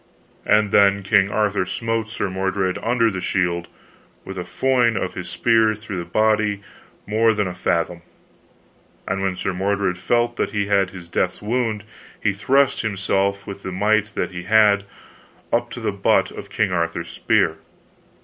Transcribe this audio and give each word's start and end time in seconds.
And 0.47 0.71
then 0.71 1.03
King 1.03 1.29
Arthur 1.29 1.63
smote 1.63 2.07
Sir 2.09 2.27
Mordred 2.27 2.79
under 2.81 3.11
the 3.11 3.21
shield, 3.21 3.67
with 4.25 4.35
a 4.35 4.43
foin 4.43 4.97
of 4.97 5.13
his 5.13 5.29
spear 5.29 5.75
throughout 5.75 5.99
the 6.05 6.09
body 6.09 6.63
more 7.05 7.35
than 7.35 7.45
a 7.45 7.53
fathom. 7.53 8.01
And 9.07 9.21
when 9.21 9.35
Sir 9.35 9.53
Mordred 9.53 9.99
felt 9.99 10.37
that 10.37 10.53
he 10.53 10.65
had 10.65 10.89
his 10.89 11.07
death's 11.07 11.39
wound, 11.43 11.83
he 12.19 12.33
thrust 12.33 12.81
himself, 12.81 13.45
with 13.45 13.61
the 13.61 13.71
might 13.71 14.15
that 14.15 14.31
he 14.31 14.45
had, 14.45 14.85
up 15.53 15.69
to 15.69 15.79
the 15.79 15.91
butt 15.91 16.31
of 16.31 16.49
King 16.49 16.71
Arthur's 16.71 17.09
spear. 17.09 17.57